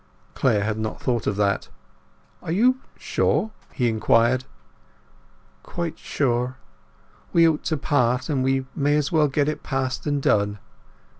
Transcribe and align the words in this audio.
Clare 0.33 0.63
had 0.63 0.79
not 0.79 0.99
thought 0.99 1.27
of 1.27 1.35
that. 1.35 1.69
"Are 2.41 2.51
you 2.51 2.77
sure?" 2.97 3.51
he 3.71 3.87
inquired. 3.87 4.45
"Quite 5.61 5.99
sure. 5.99 6.55
We 7.33 7.47
ought 7.47 7.63
to 7.65 7.77
part, 7.77 8.27
and 8.27 8.43
we 8.43 8.65
may 8.75 8.95
as 8.97 9.11
well 9.11 9.27
get 9.27 9.47
it 9.47 9.61
past 9.61 10.07
and 10.07 10.19
done. 10.19 10.57